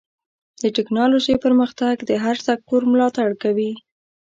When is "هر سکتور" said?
2.23-2.81